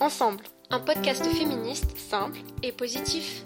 [0.00, 2.38] Ensemble, un podcast féministe simple.
[2.62, 3.42] et positif.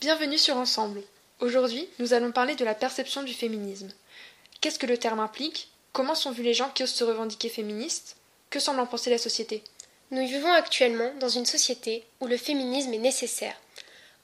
[0.00, 1.02] Bienvenue sur Ensemble.
[1.40, 3.90] Aujourd'hui, nous allons parler de la perception du féminisme.
[4.60, 5.68] Qu'est-ce que le terme implique?
[5.92, 8.16] Comment sont vus les gens qui osent se revendiquer féministes?
[8.50, 9.64] Que semble en penser la société?
[10.12, 13.56] Nous vivons actuellement dans une société où le féminisme est nécessaire.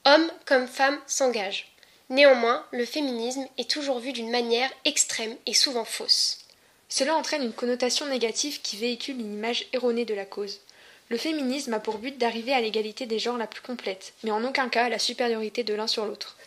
[0.05, 1.73] Hommes comme femmes s'engagent.
[2.11, 6.39] Néanmoins, le féminisme est toujours vu d'une manière extrême et souvent fausse.
[6.89, 10.61] Cela entraîne une connotation négative qui véhicule une image erronée de la cause.
[11.13, 14.43] Le féminisme a pour but d'arriver à l'égalité des genres la plus complète, mais en
[14.45, 16.39] aucun cas à la supériorité de l'un sur l'autre.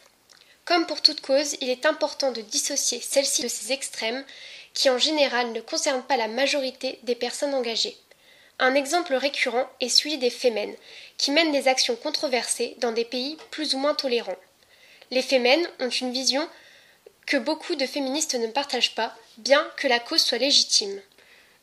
[0.65, 4.25] Comme pour toute cause, il est important de dissocier celle-ci de ces extrêmes
[4.73, 7.95] qui en général ne concernent pas la majorité des personnes engagées.
[8.57, 10.75] Un exemple récurrent est celui des fémènes,
[11.19, 14.39] qui mènent des actions controversées dans des pays plus ou moins tolérants.
[15.11, 16.49] Les fémènes ont une vision
[17.27, 20.99] que beaucoup de féministes ne partagent pas, bien que la cause soit légitime.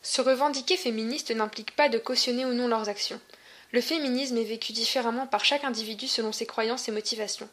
[0.02, 3.20] Se revendiquer féministe n'implique pas de cautionner ou non leurs actions.
[3.70, 7.48] Le féminisme est vécu différemment par chaque individu selon ses croyances et motivations.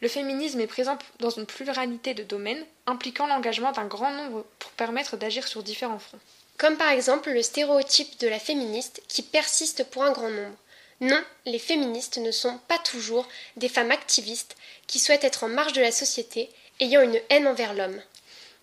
[0.00, 4.70] Le féminisme est présent dans une pluralité de domaines, impliquant l'engagement d'un grand nombre pour
[4.70, 6.20] permettre d'agir sur différents fronts.
[6.56, 10.56] Comme par exemple le stéréotype de la féministe qui persiste pour un grand nombre.
[11.00, 14.56] Non, les féministes ne sont pas toujours des femmes activistes
[14.86, 16.48] qui souhaitent être en marge de la société,
[16.80, 18.00] ayant une haine envers l'homme.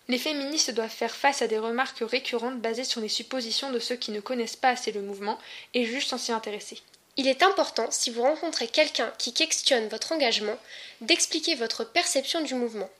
[0.08, 3.96] Les féministes doivent faire face à des remarques récurrentes basées sur les suppositions de ceux
[3.96, 5.38] qui ne connaissent pas assez le mouvement
[5.74, 6.80] et jugent sans s'y intéresser.
[7.16, 10.56] Il est important, si vous rencontrez quelqu'un qui questionne votre engagement,
[11.00, 12.90] d'expliquer votre perception du mouvement.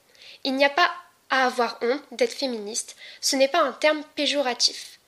[0.43, 0.91] Il n'y a pas
[1.31, 4.99] à avoir honte d'être féministe, ce n'est pas un terme péjoratif.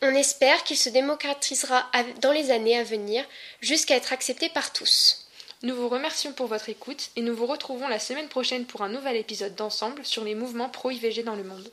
[0.00, 3.24] On espère qu'il se démocratisera dans les années à venir
[3.60, 5.21] jusqu'à être accepté par tous.
[5.64, 8.88] Nous vous remercions pour votre écoute et nous vous retrouvons la semaine prochaine pour un
[8.88, 11.70] nouvel épisode d'Ensemble sur les mouvements pro-IVG dans le monde.